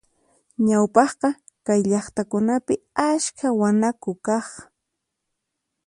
[0.67, 1.29] Ñawpaqqa
[1.65, 2.73] kay llaqtakunapi
[3.09, 4.47] askha wanaku kaq.